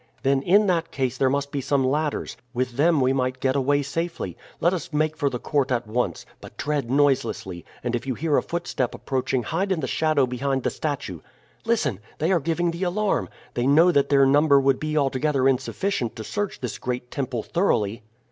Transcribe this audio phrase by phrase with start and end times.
[0.23, 2.35] "Then in that case there must be some ladders.
[2.55, 4.35] With them we might get away safely.
[4.59, 8.35] Let us make for the court at once, but tread noiselessly, and if you hear
[8.35, 11.19] a footstep approaching hide in the shadow behind the statue.
[11.65, 11.99] Listen!
[12.17, 13.29] they are giving the alarm.
[13.53, 18.01] They know that their number would be altogether insufficient to search this great temple thoroughly."